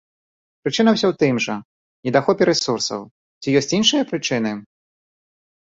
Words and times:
Прычына 0.63 0.93
ўсё 0.95 1.05
ў 1.09 1.15
тым 1.23 1.35
жа, 1.45 1.57
недахопе 2.09 2.43
рэсурсаў, 2.51 3.01
ці 3.41 3.47
ёсць 3.63 3.73
іншыя 3.81 4.03
прычыны? 4.15 4.51